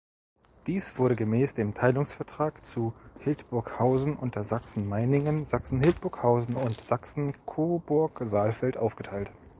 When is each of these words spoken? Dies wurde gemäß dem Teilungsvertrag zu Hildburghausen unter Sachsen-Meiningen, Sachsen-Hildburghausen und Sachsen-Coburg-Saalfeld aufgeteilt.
Dies 0.65 0.97
wurde 0.97 1.15
gemäß 1.15 1.53
dem 1.53 1.75
Teilungsvertrag 1.75 2.65
zu 2.65 2.95
Hildburghausen 3.19 4.15
unter 4.15 4.43
Sachsen-Meiningen, 4.43 5.45
Sachsen-Hildburghausen 5.45 6.55
und 6.55 6.81
Sachsen-Coburg-Saalfeld 6.81 8.77
aufgeteilt. 8.77 9.29